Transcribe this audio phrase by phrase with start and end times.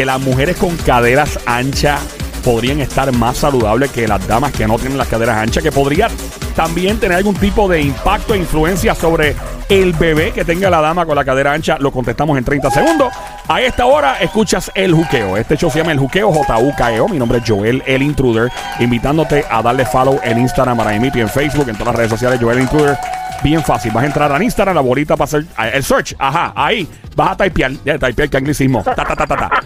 [0.00, 2.00] que las mujeres con caderas anchas
[2.42, 6.08] podrían estar más saludables que las damas que no tienen las caderas anchas, que podría
[6.56, 9.36] también tener algún tipo de impacto e influencia sobre
[9.68, 11.76] el bebé que tenga la dama con la cadera ancha.
[11.78, 13.12] Lo contestamos en 30 segundos.
[13.46, 15.36] A esta hora escuchas El Juqueo.
[15.36, 17.06] Este show se llama El Juqueo, J-U-K-E-O.
[17.06, 21.28] Mi nombre es Joel, el Intruder, invitándote a darle follow en Instagram, para y en
[21.28, 22.96] Facebook, en todas las redes sociales, Joel Intruder.
[23.42, 26.86] Bien fácil, vas a entrar a Instagram, la bolita para hacer el search, ajá, ahí,
[27.16, 29.50] vas a typear, ya typear que anglicismo, ta, ta, ta, ta, ta.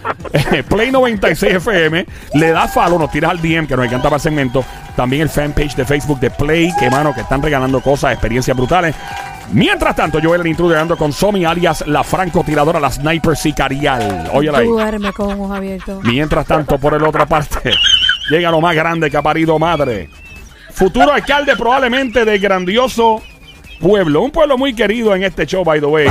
[0.51, 4.15] Eh, Play 96 FM, le das follow, nos tiras al DM que nos encanta para
[4.15, 8.11] el segmento, también el fanpage de Facebook de Play, que mano, que están regalando cosas,
[8.11, 8.95] experiencias brutales.
[9.51, 14.29] Mientras tanto, yo el intruder ando con Somi, alias la francotiradora, la sniper sicarial.
[14.33, 14.67] Óyela ahí.
[14.67, 16.03] Duerme con ojos abiertos.
[16.03, 17.71] Mientras tanto, por la otra parte,
[18.29, 20.09] llega lo más grande que ha parido madre.
[20.71, 23.21] Futuro alcalde probablemente de grandioso
[23.79, 24.21] pueblo.
[24.21, 26.07] Un pueblo muy querido en este show, by the way.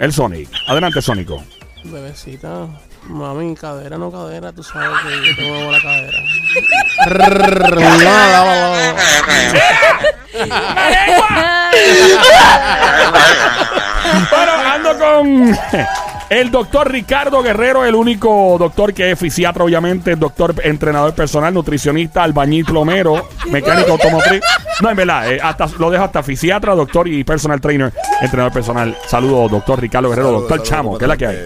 [0.00, 0.48] El Sonic.
[0.66, 1.42] Adelante, Sónico.
[1.84, 2.66] Bebecita,
[3.08, 6.18] mami, cadera, no cadera, tú sabes que yo tengo buena cadera.
[14.30, 15.58] Bueno, ando con
[16.30, 22.22] el doctor Ricardo Guerrero, el único doctor que es fisiatra, obviamente, doctor entrenador personal, nutricionista,
[22.22, 24.40] albañil, plomero, mecánico automotriz.
[24.80, 28.96] No, en verdad, eh, hasta, lo dejo hasta fisiatra, doctor y personal trainer, entrenador personal.
[29.06, 31.36] Saludos, doctor Ricardo Guerrero, Saludos, doctor Chamo, ¿cómo ¿qué es la que hay?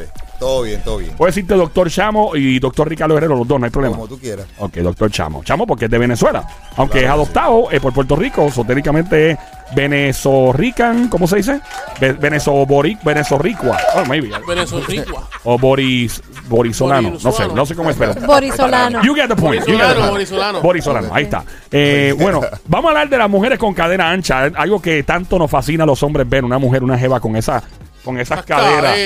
[0.40, 1.12] Todo bien, todo bien.
[1.18, 3.94] Puedes decirte doctor Chamo y doctor Ricardo Guerrero, los dos, no hay problema.
[3.96, 4.46] Como tú quieras.
[4.58, 5.44] Ok, doctor Chamo.
[5.44, 6.46] Chamo porque es de Venezuela.
[6.76, 7.32] Aunque Claro es sí.
[7.34, 9.38] adoptado eh, por Puerto Rico, esotéricamente es
[9.74, 11.60] venezorrican, ¿cómo se dice?
[12.00, 13.78] Ve venezoboric, venezorricua.
[13.96, 14.30] Oh, maybe.
[14.48, 15.28] Venezorricua.
[15.44, 17.12] O boris, borisolano.
[17.22, 18.14] No sé, no sé cómo es, pero...
[18.14, 19.02] Borisolano.
[19.02, 19.64] You get the point.
[19.66, 20.12] you get the Borisolano, point.
[20.12, 20.60] borisolano.
[20.62, 21.44] Borisolano, ahí está.
[21.70, 24.44] Eh, bueno, vamos a hablar de las mujeres con cadera ancha.
[24.56, 26.44] Algo que tanto nos fascina a los hombres ver.
[26.44, 27.62] Una mujer, una jeva con esa
[28.04, 28.96] con esas Esas caderas.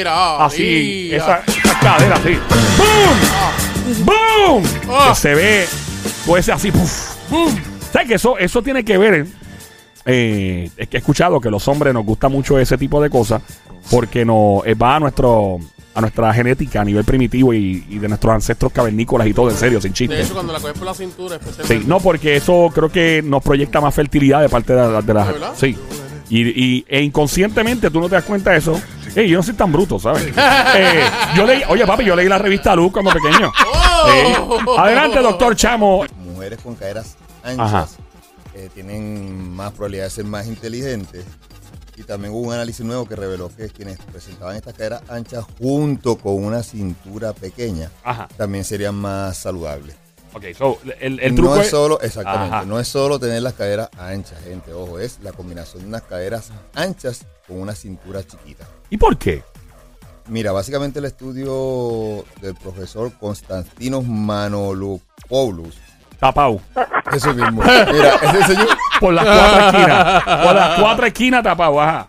[0.41, 2.39] así, esa- esas caderas así.
[2.79, 4.05] ¡Boom!
[4.05, 4.65] ¡Boom!
[4.91, 5.09] Ah.
[5.11, 5.67] Que se ve,
[6.27, 7.15] pues así, ¡puf!
[7.93, 9.27] ¿Sabes que eso, eso tiene que ver?
[10.07, 13.41] Eh, es que he escuchado que los hombres nos gusta mucho ese tipo de cosas
[13.91, 15.59] porque no eh, va a nuestro
[15.95, 19.57] a nuestra genética a nivel primitivo y, y de nuestros ancestros cavernícolas y todo, en
[19.57, 20.17] serio, sin chiste.
[20.17, 21.79] De hecho, cuando la coges por la cintura, especialmente.
[21.83, 25.15] Sí, no, porque eso creo que nos proyecta más fertilidad de parte de, la- de
[25.15, 25.27] las.
[25.29, 25.53] ¿De verdad?
[25.57, 25.77] Sí.
[26.37, 28.81] Y, y- e inconscientemente tú no te das cuenta de eso.
[29.15, 30.33] Yo no soy tan bruto, ¿sabes?
[30.77, 31.05] Eh,
[31.37, 33.53] yo leí, oye, papi, yo leí la revista Luz cuando pequeño.
[33.73, 34.77] ¡Oh!
[34.79, 36.05] Adelante, doctor Chamo.
[36.19, 37.89] Mujeres con caderas anchas Ajá.
[38.55, 41.25] eh, tienen más probabilidad de ser más inteligentes.
[41.97, 46.17] Y también hubo un análisis nuevo que reveló que quienes presentaban estas caderas anchas junto
[46.17, 48.27] con una cintura pequeña Ajá.
[48.37, 49.95] también serían más saludables.
[50.35, 51.71] Ok, so, el, el truco no es es.
[51.71, 52.65] solo, exactamente, Ajá.
[52.67, 56.51] no es solo tener las caderas anchas, gente, ojo, es la combinación de unas caderas
[56.75, 58.67] anchas con una cintura chiquita.
[58.91, 59.43] ¿Y por qué?
[60.27, 65.77] Mira, básicamente el estudio del profesor Constantinos Manolopoulos.
[66.19, 66.61] Tapau.
[67.13, 67.63] Eso mismo.
[67.93, 68.69] Mira, ese señor,
[68.99, 70.23] Por las cuatro esquinas.
[70.25, 72.09] Por las cuatro esquinas tapau, ajá.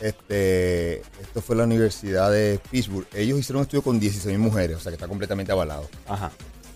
[0.00, 3.06] este, esto fue la Universidad de Pittsburgh.
[3.14, 5.88] Ellos hicieron un estudio con 16 mujeres, o sea que está completamente avalado.
[6.06, 6.30] Ajá.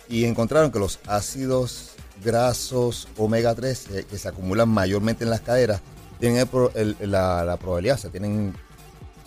[0.08, 1.90] Y encontraron que los ácidos
[2.24, 5.80] grasos omega 3 eh, que se acumulan mayormente en las caderas
[6.20, 8.54] tienen el la, la probabilidad, o sea, tienen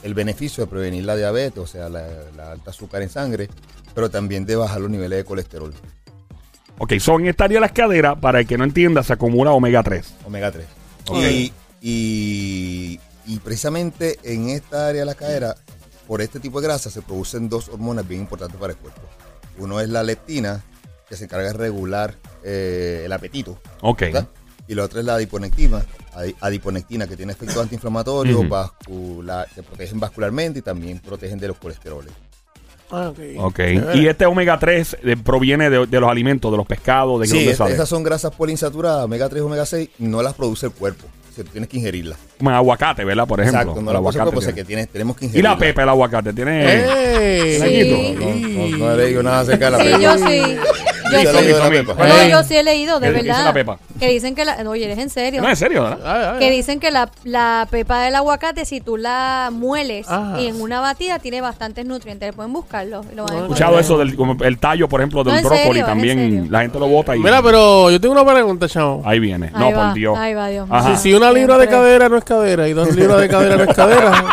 [0.04, 3.50] el beneficio de prevenir la diabetes, o sea, la, la alta azúcar en sangre,
[3.94, 5.74] pero también de bajar los niveles de colesterol,
[6.80, 9.52] Ok, son en esta área de las caderas, para el que no entienda, se acumula
[9.52, 10.14] omega 3.
[10.26, 10.66] omega 3.
[11.10, 11.18] Ok.
[11.24, 15.56] Y, y- y precisamente en esta área de la cadera,
[16.08, 19.02] por este tipo de grasa, se producen dos hormonas bien importantes para el cuerpo.
[19.58, 20.64] Uno es la leptina,
[21.10, 23.60] que se encarga de regular eh, el apetito.
[23.82, 24.02] Ok.
[24.02, 24.28] ¿verdad?
[24.68, 28.50] Y la otra es la adiponectina, adi- adiponectina, que tiene efectos antiinflamatorios, Ujú.
[28.50, 32.12] vascular, que protegen vascularmente y también protegen de los colesteroles.
[32.92, 33.20] Ah, ok.
[33.40, 33.56] Ok.
[33.58, 33.98] Chévere.
[33.98, 37.34] Y este omega 3 eh, proviene de, de los alimentos, de los pescados, de Sí,
[37.36, 37.74] dónde es- sale.
[37.74, 41.06] esas son grasas poliinsaturadas, omega 3 omega 6, no las produce el cuerpo.
[41.44, 42.18] Tienes que ingerirlas.
[42.38, 43.28] Como el aguacate, ¿verdad?
[43.28, 43.60] Por ejemplo.
[43.62, 43.98] Exacto, no el
[44.54, 45.54] que tienes, tenemos que Y ingerirlas.
[45.54, 46.66] la pepa, el aguacate, tiene.
[46.66, 47.60] ¡Ey!
[47.60, 48.16] Sí.
[48.20, 50.00] No, no, no he leído nada acerca de la Sí, pepa.
[50.00, 50.58] yo sí.
[51.12, 51.84] Yo ¿Sí.
[51.98, 52.30] No, Ey.
[52.32, 53.46] yo sí he leído, de ¿Qué dice verdad.
[53.46, 53.78] la pepa?
[54.00, 54.58] Que dicen que la.
[54.68, 55.42] Oye, eres en serio.
[55.42, 56.00] No, en serio, ¿verdad?
[56.06, 60.40] Ay, ay, Que dicen que la, la pepa del aguacate, si tú la mueles Ajá.
[60.40, 62.34] y en una batida, tiene bastantes nutrientes.
[62.36, 63.04] Pueden buscarlo.
[63.12, 63.70] y lo van a No, He encontrar.
[63.70, 66.48] escuchado eso del como el tallo, por ejemplo, del No, brócoli serio, también.
[66.52, 67.20] La gente lo bota y.
[67.20, 69.02] Mira, pero yo tengo una pregunta, chavo.
[69.06, 69.48] Ahí viene.
[69.48, 70.18] Ahí no, va, por Dios.
[70.18, 70.68] Ahí va, Dios.
[70.70, 70.96] Ajá.
[70.96, 73.64] Si, si una libra de cadera no es cadera y dos libras de cadera no
[73.64, 74.12] es cadera,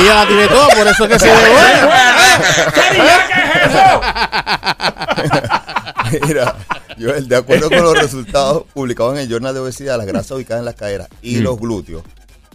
[0.00, 1.88] ella la tiene toda, por eso es que se devuelve.
[2.74, 4.00] ¿Qué es eso?
[6.26, 6.56] Mira,
[6.98, 10.60] yo, de acuerdo con los resultados publicados en el Journal de Obesidad, las grasas ubicadas
[10.60, 11.42] en las caderas y Mm.
[11.42, 12.02] los glúteos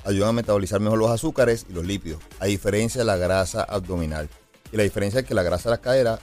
[0.05, 4.29] ayudan a metabolizar mejor los azúcares y los lípidos, a diferencia de la grasa abdominal.
[4.71, 6.19] Y la diferencia es que la grasa de las caderas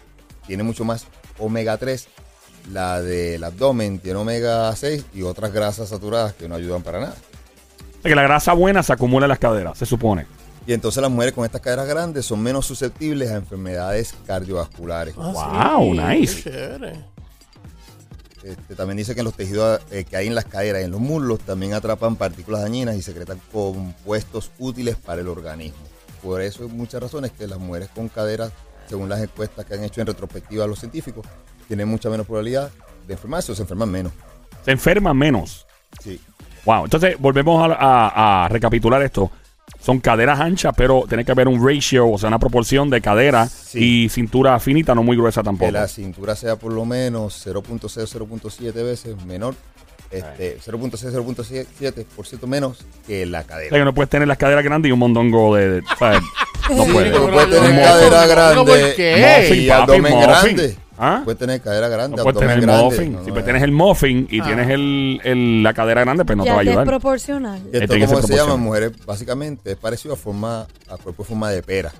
[0.47, 1.07] tiene mucho más
[1.39, 2.09] omega 3,
[2.73, 7.15] la del abdomen tiene omega 6 y otras grasas saturadas que no ayudan para nada.
[7.15, 10.27] O sea, que la grasa buena se acumula en las caderas, se supone.
[10.67, 15.15] Y entonces las mujeres con estas caderas grandes son menos susceptibles a enfermedades cardiovasculares.
[15.19, 16.51] Ah, Wow, sí, nice.
[18.44, 20.91] Este, también dice que en los tejidos eh, que hay en las caderas y en
[20.91, 25.79] los muslos también atrapan partículas dañinas y secretan compuestos útiles para el organismo.
[26.23, 28.52] Por eso hay muchas razones que las mujeres con caderas,
[28.88, 31.26] según las encuestas que han hecho en retrospectiva los científicos,
[31.69, 32.70] tienen mucha menos probabilidad
[33.06, 34.12] de enfermarse o se enferman menos.
[34.64, 35.67] Se enferman menos.
[36.02, 36.20] Sí.
[36.64, 36.85] Wow.
[36.85, 39.31] Entonces, volvemos a, a- a recapitular esto.
[39.81, 43.47] Son caderas anchas, pero tiene que haber un ratio, o sea, una proporción de cadera
[43.47, 44.05] Sí.
[44.05, 45.67] y cintura finita, no muy gruesa tampoco.
[45.67, 49.55] Que la cintura sea por lo menos 0.0, 0.7 veces menor,
[50.11, 53.79] este, 0.6, 0.7% menos que la O sea, cadera.
[53.79, 55.71] que no puedes tener las caderas grandes y un mondongo de...
[55.71, 57.12] de- o no Sí, puedes.
[57.12, 57.77] No tener Muffin.
[57.83, 58.21] cadera
[58.55, 59.39] ¿Cómo grande por qué?
[59.49, 60.29] Muffin, y abdomen muffin.
[60.56, 60.77] grande.
[60.97, 61.21] ¿Ah?
[61.25, 62.85] Puedes tener cadera grande, No puedes abdomen tener el grande.
[62.85, 63.12] muffin.
[63.12, 63.45] No, si no, pues no.
[63.45, 64.45] tienes el muffin y Ah.
[64.47, 66.87] tienes el, el- la cadera grande, pues no te va a te es ayudar.
[66.87, 67.61] proporcional.
[67.73, 71.62] Esto, como se llama, mujeres, básicamente es parecido a forma a cuerpo en forma de
[71.62, 71.93] pera.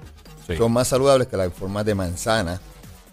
[0.47, 0.57] Sí.
[0.57, 2.61] Son más saludables que la en forma de manzana.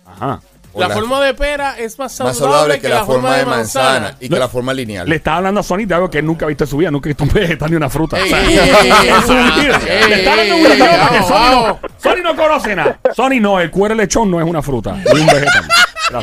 [0.05, 0.41] Ajá.
[0.75, 4.29] La forma de pera es más saludable, más saludable que, la, forma de manzana, y
[4.29, 5.07] que la forma lineal.
[5.07, 6.91] Le estaba hablando a Sony de algo que él nunca ha visto en su vida.
[6.91, 8.17] Nunca ha visto un vegetal ni una fruta.
[8.17, 8.59] Ey, O sea, ey, ey,
[9.01, 9.81] ey, en su ey, vida.
[9.87, 11.77] ey, Le está hablando un idioma que Sony no, vamos.
[11.97, 12.99] Sony no conoce nada.
[13.15, 14.93] Sony no, el cuero lechón no es una fruta.
[14.93, 15.65] Ni un vegetal.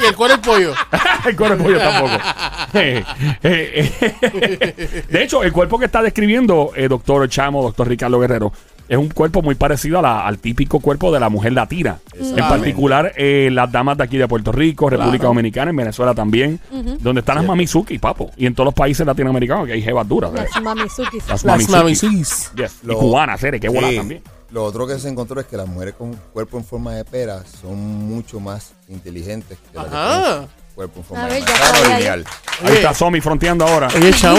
[0.03, 0.75] Y el cuero del pollo.
[1.27, 2.19] el cuero de pollo tampoco.
[2.75, 3.03] Eh,
[3.43, 5.05] eh, eh.
[5.09, 8.53] De hecho, el cuerpo que está describiendo el doctor Chamo, doctor Ricardo Guerrero,
[8.89, 11.99] es un cuerpo muy parecido a la- al típico cuerpo de la mujer latina.
[12.15, 12.59] En Exactamente.
[12.59, 15.29] particular, eh, las damas de aquí de Puerto Rico, República Claro.
[15.29, 16.59] Dominicana, en Venezuela también,
[17.01, 18.31] donde están las mamizuki, papo.
[18.37, 20.33] Y en todos los países latinoamericanos que hay jevas duras.
[20.33, 20.49] ¿ves?
[20.55, 21.21] Las mamizukis.
[21.29, 21.73] Las Las mamizuki.
[21.79, 22.51] mamizukis.
[22.57, 22.73] Yes.
[22.83, 23.97] Y Lo- cubanas, seres, que bola Sí.
[23.97, 24.23] también.
[24.51, 27.43] Lo otro que se encontró es que las mujeres con cuerpo en forma de pera
[27.61, 27.77] son
[28.09, 30.23] mucho más inteligentes que las que Ajá.
[30.23, 31.99] tienen cuerpo en forma A de ver, ya manzana o sabía yo.
[31.99, 32.25] lineal.
[32.65, 33.89] Ahí está Somi fronteando ahora.
[33.95, 34.39] Oye, chavo.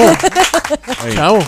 [1.13, 1.39] Chavo.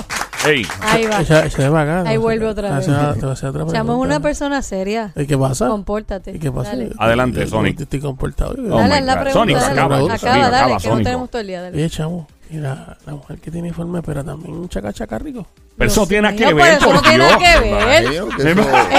[0.46, 0.66] Ey.
[0.82, 1.22] Ahí va.
[1.22, 2.10] Echa, echa de para acá.
[2.10, 2.86] Ahí vuelve otra vez.
[2.86, 3.84] Chamo pregunta.
[3.84, 5.12] una persona seria.
[5.16, 5.68] ¿Y qué pasa?
[5.68, 6.32] Compórtate.
[6.36, 6.72] ¿Y qué pasa?
[6.72, 7.80] Dale, Adelante, Sonic.
[7.82, 8.56] Estoy comportado.
[8.72, 9.34] Oh dale la pregunta.
[9.34, 9.72] Sonic, dale.
[9.74, 11.04] acaba, acaba, Sonic, dale, acaba, que no Sonic.
[11.06, 11.62] tenemos todo el día.
[11.62, 11.78] Dale.
[11.78, 12.28] Oye, chavo.
[12.50, 15.48] Y la, la mujer que tiene forma, pero también un chaca chaca rico.
[15.78, 18.04] Pero eso no tiene que ver, eso por no tiene que ver.
[18.04, 18.96] Eso- Eso no Eh.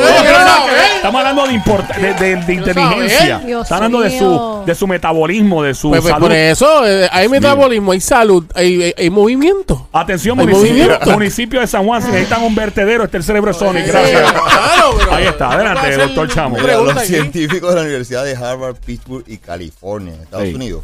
[0.00, 0.72] No, no, no.
[0.96, 3.38] Estamos hablando de, import- de, de- de inteligencia.
[3.40, 4.55] Dios Está hablando de su.
[4.66, 6.26] De su metabolismo, de su Pues, pues, salud.
[6.26, 9.88] por eso, eh, hay metabolismo, hay salud, hay, hay, hay movimiento.
[9.92, 11.10] Atención, Hay municipio, movimiento.
[11.12, 12.02] municipio de San Juan.
[12.02, 13.84] Si necesitan un vertedero, este es el cerebro de Sonic.
[13.84, 14.32] Sí, Gracias.
[14.32, 16.58] claro, Ahí está, adelante, doctor Chamo.
[16.58, 17.06] los aquí.
[17.06, 20.54] científicos de la Universidad de Harvard, Pittsburgh y California, en Estados Sí.
[20.54, 20.82] Unidos,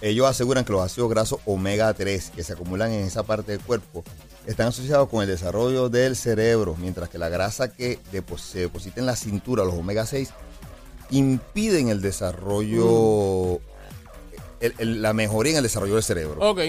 [0.00, 3.60] ellos aseguran que los ácidos grasos omega 3 que se acumulan en esa parte del
[3.60, 4.02] cuerpo
[4.46, 8.98] están asociados con el desarrollo del cerebro, mientras que la grasa que depo- se deposita
[9.00, 10.30] en la cintura, los omega 6,
[11.10, 13.60] impiden el desarrollo,
[14.60, 16.36] el- el- la mejoría en el desarrollo del cerebro.
[16.40, 16.60] Ok.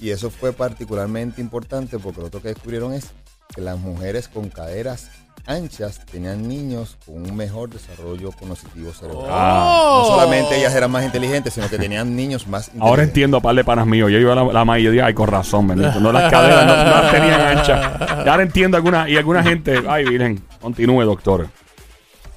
[0.00, 3.06] Y eso fue particularmente importante porque lo otro que descubrieron es
[3.54, 5.08] que las mujeres con caderas
[5.46, 9.26] anchas tenían niños con un mejor desarrollo cognitivo cerebral.
[9.30, 10.00] Ah.
[10.02, 12.88] No solamente ellas eran más inteligentes, sino que tenían niños más inteligentes.
[12.90, 14.10] Ahora entiendo a par de panas míos.
[14.10, 16.00] Yo iba a la, la maíz y yo dije, ay, con razón, bendito.
[16.00, 18.24] No las caderas, no, no las tenían anchas.
[18.26, 21.48] Y ahora entiendo alguna, y alguna gente, ay, Virgen, continúe, doctor.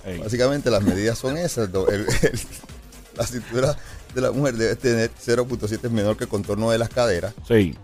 [0.06, 0.20] Ey.
[0.20, 1.72] Básicamente las medidas son esas.
[1.72, 2.40] do- el- el-
[3.18, 3.76] la cintura
[4.16, 7.34] de la mujer debe tener 0.7 menor que el contorno de las caderas.
[7.48, 7.76] Sí.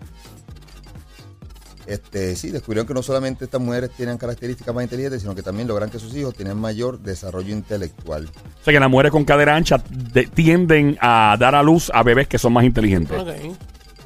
[1.86, 5.68] Este, sí, descubrieron que no solamente estas mujeres tienen características más inteligentes, sino que también
[5.68, 8.24] logran que sus hijos tienen mayor desarrollo intelectual.
[8.60, 12.02] O sea que las mujeres con cadera ancha de- tienden a dar a luz a
[12.02, 13.16] bebés que son más inteligentes.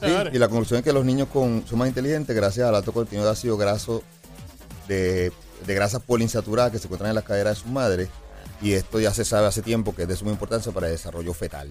[0.03, 2.93] Sí, y la conclusión es que los niños con, son más inteligentes gracias al alto
[2.93, 4.03] contenido de ácido graso
[4.87, 5.33] de,
[5.67, 8.09] de grasas poliinsaturadas que se encuentran en las caderas de sus madres.
[8.63, 11.33] Y esto ya se sabe hace tiempo que es de suma importancia para el desarrollo
[11.33, 11.71] fetal.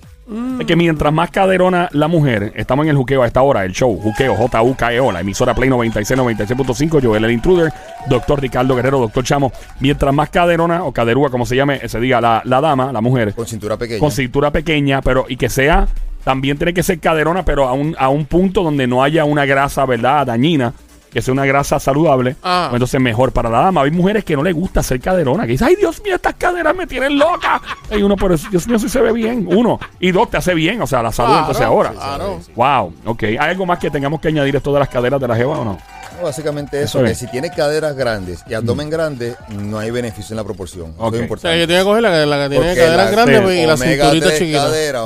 [0.59, 3.73] Es que mientras más caderona la mujer, estamos en el juqueo a esta hora, el
[3.73, 7.71] show, juqueo, J-U-K-E-O, la emisora Play 96, 96.5, Joel el Intruder,
[8.09, 9.51] doctor Ricardo Guerrero, doctor Chamo.
[9.79, 13.35] Mientras más caderona o caderúa, como se llame, se diga la, la dama, la mujer,
[13.35, 13.99] Con cintura pequeña.
[13.99, 15.87] con cintura pequeña, pero y que sea,
[16.23, 19.45] también tiene que ser caderona, pero a un, a un punto donde no haya una
[19.45, 20.73] grasa, ¿verdad?, dañina.
[21.11, 22.67] Que sea una grasa saludable, Ah.
[22.69, 23.81] pues entonces mejor para la dama.
[23.81, 26.75] Hay mujeres que no les gusta ser caderona, que dicen, ay Dios mío, estas caderas
[26.75, 27.61] me tienen loca.
[27.91, 29.47] Y uno, pero Dios mío, si se ve bien.
[29.51, 29.79] Uno.
[29.99, 31.91] Y dos, te hace bien, o sea, la salud Claro, entonces ahora.
[31.91, 32.39] claro.
[32.55, 33.23] Wow, ok.
[33.23, 35.65] ¿Hay algo más que tengamos que añadir esto de las caderas de la jeva o
[35.65, 35.77] no?
[36.21, 40.37] Básicamente Eso eso, que si tiene caderas grandes y abdomen grande, no hay beneficio en
[40.37, 40.91] la proporción.
[40.91, 41.13] Eso Ok.
[41.13, 41.55] es O importante.
[41.55, 43.57] sea, yo tengo que coger la, la que tiene Porque caderas la- grandes sí, pues,
[43.57, 44.57] y la cinturita 3 chiquita.
[44.65, 45.03] cadera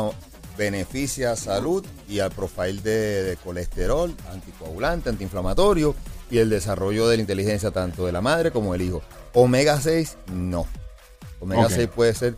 [0.58, 5.96] beneficia salud y al profile de, de colesterol, anticoagulante, antiinflamatorio
[6.30, 9.02] y el desarrollo de la inteligencia tanto de la madre como del hijo.
[9.34, 10.66] Omega 6, no.
[11.40, 11.72] Omega Ok.
[11.72, 12.36] 6 puede ser,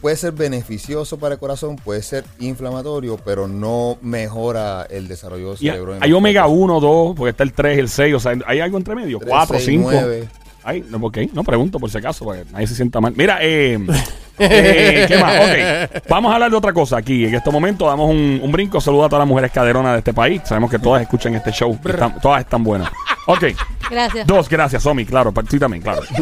[0.00, 5.58] puede ser beneficioso para el corazón, puede ser inflamatorio, pero no mejora el desarrollo del
[5.58, 5.96] cerebro.
[6.00, 6.58] hay omega fetos.
[6.58, 9.18] 1, 2, porque está el 3, el 6, o sea, ¿hay algo entre medio?
[9.18, 9.90] Tres, 4, seis, 5.
[9.92, 10.28] nueve.
[10.66, 13.12] Ay, no, ok, no pregunto por si acaso, porque nadie se sienta mal.
[13.14, 13.78] Mira, eh,
[14.38, 15.34] eh, ¿qué más?
[15.36, 17.24] Ok, vamos a hablar de otra cosa aquí.
[17.24, 18.80] En este momento damos un, un brinco.
[18.80, 20.42] Saludos a todas las mujeres caderonas de este país.
[20.44, 21.78] Sabemos que todas escuchan este show.
[21.84, 22.88] están- todas están buenas.
[23.26, 23.44] Ok,
[23.90, 24.26] Gracias.
[24.26, 26.02] dos, gracias, Somi, claro, para ti también, claro.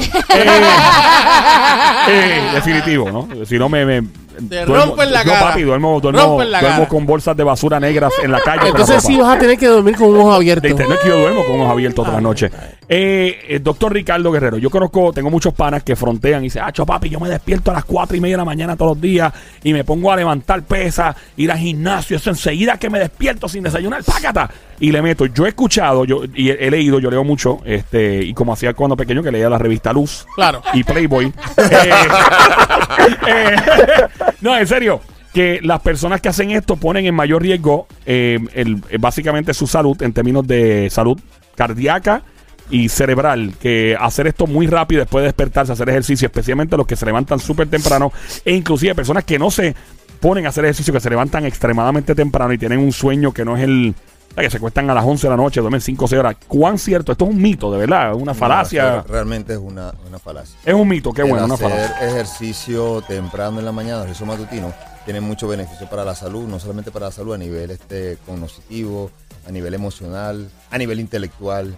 [2.09, 3.29] Eh, eh, definitivo, ¿no?
[3.47, 3.85] Si no me...
[3.85, 4.03] me
[4.49, 5.49] Te rompen la no, cara.
[5.49, 6.89] papi, duermo, duermo, Rompen la duermo cara.
[6.89, 8.69] con bolsas de basura negras en la calle.
[8.69, 10.63] Entonces sí vas a tener que dormir con un ojo abierto.
[10.63, 12.51] De internet que yo duermo con ojos abiertos toda la noche.
[12.89, 16.73] Eh, eh, doctor Ricardo Guerrero, yo conozco, tengo muchos panas que frontean y dicen, ah,
[16.73, 19.33] papi, yo me despierto a las cuatro y media de la mañana todos los días
[19.63, 23.63] y me pongo a levantar pesas, ir al gimnasio, eso enseguida que me despierto sin
[23.63, 24.51] desayunar, pácata.
[24.83, 25.27] Y le meto.
[25.27, 28.75] Yo he escuchado, yo y he, he leído, yo leo mucho, este, y como hacía
[28.75, 30.61] cuando pequeño que leía la revista Luz Claro.
[30.75, 31.33] y Playboy.
[31.59, 31.91] Eh,
[33.29, 33.57] eh,
[34.41, 35.01] no, en serio.
[35.33, 40.01] Que las personas que hacen esto ponen en mayor riesgo eh, el- básicamente su salud
[40.03, 41.19] en términos de salud
[41.57, 42.23] cardíaca
[42.69, 43.55] y cerebral.
[43.61, 47.39] Que hacer esto muy rápido después de despertarse, hacer ejercicio, especialmente los que se levantan
[47.39, 48.13] súper temprano,
[48.45, 49.75] e inclusive personas que no se
[50.21, 53.57] ponen a hacer ejercicio, que se levantan extremadamente temprano y tienen un sueño que no
[53.57, 53.95] es el...
[54.41, 56.37] que se cuestan a las 11 de la noche, duermen 5 o 6 horas.
[56.49, 57.13] ¿Cuán cierto?
[57.13, 59.03] Esto es un mito, de verdad, una falacia.
[59.03, 60.57] realmente es una, una falacia.
[60.65, 62.09] Es un mito, qué El bueno, una hacer falacia.
[62.09, 64.73] ejercicio temprano en la mañana, ejercicio matutino,
[65.05, 69.11] tiene mucho beneficio para la salud, no solamente para la salud a nivel este, cognitivo,
[69.47, 71.77] a nivel emocional, a nivel intelectual.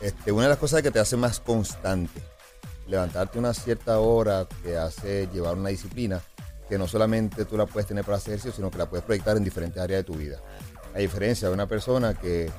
[0.00, 2.20] Este, una de las cosas que te hace más constante,
[2.88, 6.20] levantarte una cierta hora te hace llevar una disciplina
[6.68, 9.36] que no solamente tú la puedes tener para hacer ejercicio, sino que la puedes proyectar
[9.36, 10.38] en diferentes áreas de tu vida.
[10.94, 12.50] A diferencia de una persona que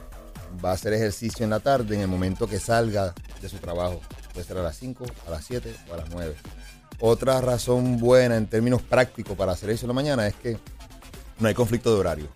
[0.64, 4.00] va a hacer ejercicio en la tarde en el momento que salga de su trabajo.
[4.34, 6.36] Puede ser a las 5, a las 7 o a las 9.
[7.00, 10.58] Otra razón buena en términos prácticos para hacer eso en la mañana es que
[11.40, 12.28] no hay conflicto de horario.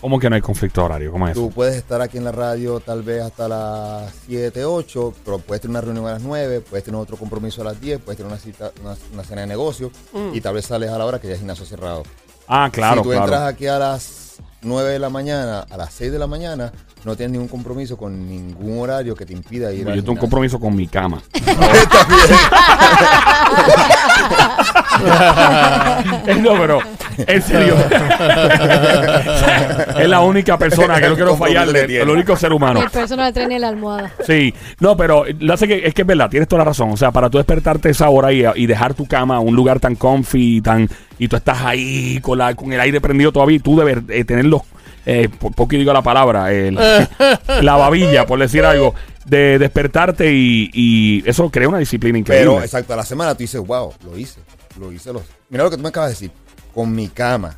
[0.00, 1.10] ¿Cómo que no hay conflicto horario?
[1.10, 1.40] ¿Cómo es eso?
[1.40, 5.60] Tú puedes estar aquí en la radio tal vez hasta las 7, 8, pero puedes
[5.60, 8.30] tener una reunión a las 9, puedes tener otro compromiso a las 10, puedes tener
[8.30, 9.90] una, cita, una, una cena de negocio
[10.32, 12.04] y tal vez sales a la hora que ya el gimnasio cerrado.
[12.46, 13.24] Ah, claro, si tú claro.
[13.24, 14.27] entras aquí a las
[14.62, 16.72] 9 de la mañana, a las 6 de la mañana,
[17.04, 20.16] no tienes ningún compromiso con ningún horario que te impida ir Yo al tengo un
[20.16, 20.20] gimnasio.
[20.20, 21.22] compromiso con mi cama.
[26.42, 26.78] no, pero
[27.26, 27.74] en serio.
[29.98, 32.00] es la única persona que no quiero fallarle.
[32.00, 32.80] El único ser humano.
[32.82, 34.12] El personal trainer en la almohada.
[34.26, 36.90] Sí, no, pero lo hace que, es que es verdad, tienes toda la razón.
[36.92, 39.96] O sea, para tú despertarte esa hora y, y dejar tu cama, un lugar tan
[39.96, 40.88] comfy, tan
[41.18, 44.24] y tú estás ahí con, la, con el aire prendido todavía y tú debes eh,
[44.24, 44.62] tener los,
[45.04, 46.78] eh, por poco digo la palabra, el-
[47.62, 52.50] la babilla, por decir algo, de despertarte y, y eso crea una disciplina increíble.
[52.52, 54.40] Pero exacto, a la semana tú dices, wow, lo hice,
[54.78, 55.12] lo hice.
[55.12, 55.22] Lo...
[55.48, 56.30] Mira lo que tú me acabas de decir,
[56.74, 57.56] con mi cama.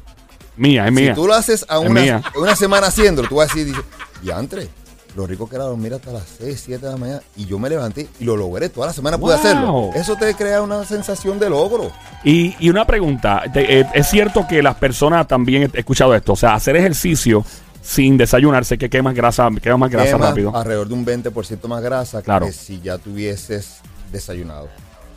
[0.56, 1.14] mía, es mía.
[1.14, 3.74] Si tú lo haces a una, una semana haciéndolo, tú vas a decir,
[4.22, 4.68] diantre,
[5.16, 7.68] lo rico que era dormir hasta las 6, 7 de la mañana y yo me
[7.68, 9.90] levanté y lo logré, toda la semana pude hacerlo.
[9.94, 11.90] Eso te crea una sensación de logro.
[12.22, 16.34] Y, y una pregunta, te- eh, es cierto que las personas también he escuchado esto,
[16.34, 17.44] o sea, hacer ejercicio
[17.82, 20.54] sin desayunarse que quemas grasa, quema más grasa Quema rápido.
[20.56, 22.46] alrededor de un 20% más grasa Claro.
[22.46, 23.78] que si ya tuvieses
[24.12, 24.68] desayunado.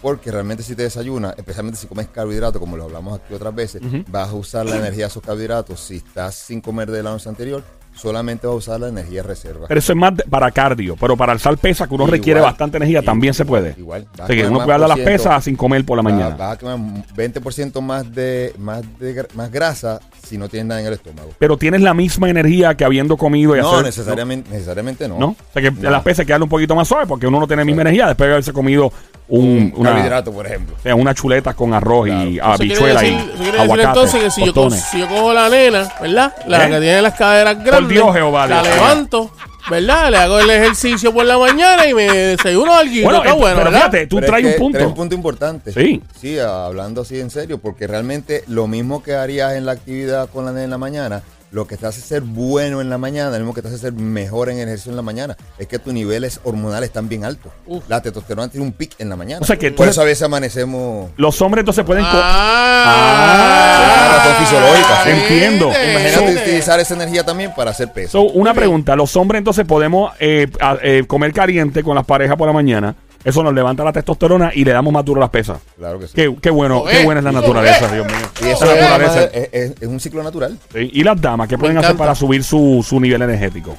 [0.04, 3.82] Porque realmente si te desayunas, especialmente si comes carbohidratos, como lo hablamos aquí otras veces,
[4.10, 5.80] vas a usar la energía de esos carbohidratos.
[5.80, 7.64] Si estás sin comer de la noche anterior,
[7.96, 9.68] solamente vas a usar la energía reserva.
[9.68, 12.78] Pero eso es más para cardio, pero para alzar pesas que uno Igual, requiere bastante
[12.78, 13.76] energía igual, también se puede.
[13.78, 14.08] igual.
[14.14, 16.36] O sea, que uno puede darle las pesas sin comer por la Vas- mañana.
[16.36, 16.78] Vas a quemar
[17.16, 21.30] 20% más de, más de más grasa si no tienes nada en el estómago.
[21.40, 23.86] Pero tienes la misma energía que habiendo comido y No, hacer.
[23.86, 25.20] necesariamente, necesariamente no.
[25.20, 25.28] ¿No?
[25.28, 25.92] O sea, que No.
[25.92, 27.84] las pesas hay que darle un poquito más suave porque uno no tiene la misma
[27.84, 28.92] energía después de haberse comido
[29.28, 30.76] un, Un una, carbohidrato, por ejemplo.
[30.78, 32.54] o sea, una chuleta con arroz y Claro.
[32.54, 33.16] Habichuela y
[33.58, 33.88] aguacate.
[33.88, 34.86] entonces que si yo, co- tostones.
[34.86, 36.34] si yo cojo la nena, ¿verdad?
[36.48, 36.70] La ¿Eh?
[36.70, 37.90] que tiene las caderas grandes.
[37.90, 38.76] Dios, Jehová, La Dios.
[38.76, 39.32] levanto,
[39.70, 40.12] ¿verdad?
[40.12, 42.94] Le hago el ejercicio por la mañana y me desayuno algo.
[43.04, 43.80] Bueno, está eh, bueno, pero ¿verdad?
[43.80, 44.78] fíjate, tú Pero es traes un punto.
[44.78, 45.72] traes un punto importante.
[45.72, 46.02] Sí.
[46.20, 50.44] Sí, hablando así en serio, porque realmente lo mismo que harías en la actividad con
[50.46, 53.38] la nena en la mañana, lo que te hace ser bueno en la mañana, lo
[53.38, 56.40] mismo que te hace ser mejor en ejercicio en la mañana, es que tus niveles
[56.44, 57.52] hormonales están bien altos.
[57.68, 57.84] Uf.
[57.88, 59.40] La testosterona tiene un pic en la mañana.
[59.42, 61.12] O sea que Por tú- eso a veces amanecemos...
[61.16, 62.04] Los hombres entonces pueden.
[62.06, 65.10] Ah, Una razón fisiológica, sí.
[65.12, 65.68] Entiendo.
[65.70, 68.12] Imagínate utilizar esa energía también para hacer peso.
[68.14, 72.36] So, una pregunta, los hombres entonces podemos eh, a- eh, comer caliente con las parejas
[72.38, 72.96] por la mañana.
[73.24, 75.60] Eso nos levanta la testosterona y le damos más duro a las pesas.
[75.78, 76.14] claro que sí.
[76.16, 77.88] Qué, qué bueno, qué buena es la naturaleza.
[77.92, 78.16] Dios mío.
[78.42, 79.24] y eso La es, naturaleza.
[79.34, 80.58] es- es- es un ciclo natural.
[80.74, 82.04] Sí, Y las damas, ¿qué pueden hacer encanta.
[82.04, 83.76] para subir su, su nivel energético?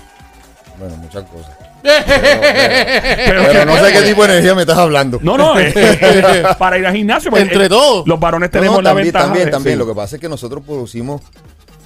[0.79, 1.51] Bueno, muchas cosas.
[1.85, 5.19] Pero, Pero no sé qué tipo de energía me estás hablando.
[5.23, 7.31] No, no, eh, eh, para ir al gimnasio.
[7.31, 8.07] pues, Entre eh, todos.
[8.07, 9.25] Los varones No, tenemos no, la también, ventaja.
[9.27, 9.75] también, de- también.
[9.75, 9.79] sí.
[9.79, 11.21] Lo que pasa es que nosotros producimos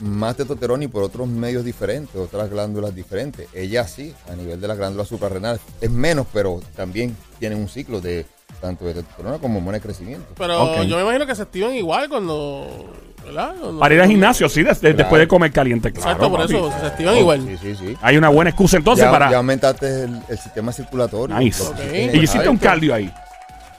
[0.00, 3.48] más testosterona y por otros medios diferentes, otras glándulas diferentes.
[3.54, 8.00] Ella sí, a nivel de las glándulas suprarrenales, es menos, pero también tienen un ciclo
[8.00, 8.26] de
[8.60, 10.26] tanto de testosterona como hormona de crecimiento.
[10.36, 12.66] Pero yo me imagino que se activan igual cuando.
[13.24, 13.54] ¿Verdad?
[13.60, 15.18] Cuando- Para ir al gimnasio, sí, des- después Claro.
[15.18, 16.10] de comer caliente, claro.
[16.12, 16.54] Exacto, por papi.
[16.56, 17.42] eso se activan igual.
[17.46, 17.96] Sí, sí, sí.
[18.00, 19.30] Hay una buena excusa entonces ya, para.
[19.30, 21.36] ya aumentaste el, el sistema circulatorio.
[21.38, 21.62] Nice.
[21.62, 21.84] lo que Ok.
[21.88, 23.12] hiciste en y hiciste un cardio ahí.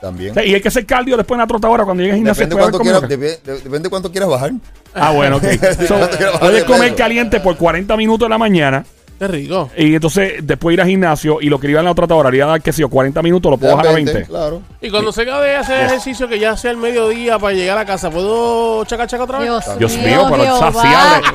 [0.02, 0.32] También.
[0.32, 2.48] O sea, y hay que hacer cardio después en la trotadora cuando llegues al gimnasio.
[2.48, 3.54] Depende después cuánto de quieras, comer.
[3.54, 4.52] dep- de- depende cuánto quieras bajar.
[4.94, 5.44] Ah, bueno, ok.
[5.88, 6.96] So, ¿Cuánto quieras bajar puedes de comer peso?
[6.96, 8.86] caliente por 40 minutos en la mañana
[9.20, 9.70] Qué rico.
[9.78, 12.62] y entonces después ir al gimnasio y lo que iba en la trotadora haría dar,
[12.62, 14.30] qué sé yo, 40 minutos, lo puedo bajar a 20, 20.
[14.30, 14.62] Claro.
[14.82, 17.86] Y cuando se acabe de hacer ejercicio, que ya sea el mediodía para llegar a
[17.86, 19.50] casa, ¿puedo chaca chaca otra vez?
[19.50, 20.72] Dios, Dios mío, mío, pero Jehová.
[20.72, 21.28] saciable.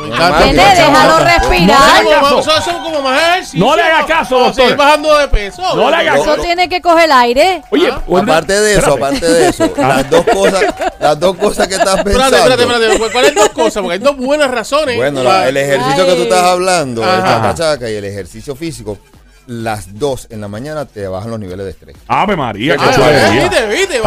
[0.46, 1.66] Nene, déjalo respirar.
[2.04, 2.58] No hagas caso.
[2.58, 3.60] Eso como más ejercicio.
[3.60, 4.76] No le haga caso, doctor.
[4.76, 5.62] bajando de peso.
[5.76, 7.62] No le haga Eso Lo- tiene que coger aire.
[7.70, 9.04] Oye, Ah, Aparte de eso, espérate.
[9.16, 10.64] aparte de eso, las dos cosas,
[11.00, 12.36] las dos cosas que estás pensando.
[12.36, 13.12] Espérate, espérate, espérate.
[13.12, 13.82] ¿Cuáles dos cosas?
[13.82, 14.96] Porque hay dos buenas razones.
[14.96, 17.54] Bueno, el ejercicio que tú estás hablando, el Ajá.
[17.74, 18.98] Chacachaca y el ejercicio físico,
[19.46, 21.96] las dos en la mañana te bajan los niveles de estrés.
[22.08, 22.86] Ave María, qué
[23.68, 24.00] viste.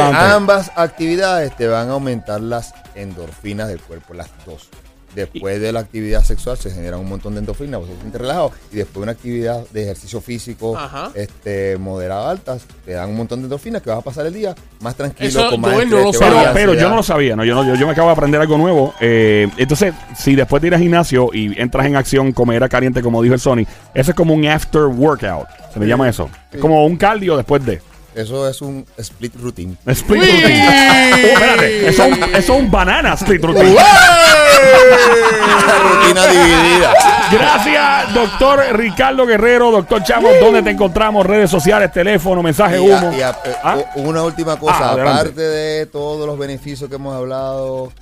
[0.00, 4.68] Ambas actividades te van a aumentar las endorfinas del cuerpo, las dos.
[5.14, 8.52] Después de la actividad sexual se generan un montón de endorfinas, vos te sientes relajado.
[8.72, 11.10] Y después de una actividad de ejercicio físico Ajá.
[11.14, 14.54] este, moderado altas, te dan un montón de endorfinas que vas a pasar el día
[14.80, 16.52] más tranquilo, Eso con más no lo sabía.
[16.54, 17.44] pero yo no lo sabía, ¿no?
[17.44, 18.94] Yo, no, yo, yo me acabo de aprender algo nuevo.
[19.00, 23.02] Eh, entonces, si después de ir al gimnasio y entras en acción, comer a caliente,
[23.02, 23.64] como dijo el Sony,
[23.94, 25.46] eso es como un after workout.
[25.72, 26.28] Se le llama eso.
[26.50, 27.80] Es como un cardio después de.
[28.14, 29.76] Eso es un split routine.
[29.86, 30.28] Split Uy.
[30.30, 30.68] routine.
[31.12, 32.04] Oh, espérate, eso
[32.34, 33.76] es un, banana split routine.
[35.62, 36.92] Una rutina dividida.
[37.30, 40.28] Gracias, doctor Ricardo Guerrero, doctor Chamo.
[40.40, 41.24] ¿Dónde te encontramos?
[41.26, 43.12] Redes sociales, teléfono, mensaje, Y a- humo.
[43.16, 43.76] y a- eh, Ah.
[43.96, 45.20] una última cosa, Ah, adelante.
[45.20, 47.92] aparte de todos los beneficios que hemos hablado,